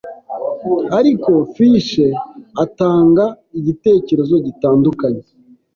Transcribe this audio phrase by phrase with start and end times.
[0.99, 1.93] Ariko Fish
[2.63, 3.25] atanga
[3.59, 5.23] igitekerezo gitandukanye: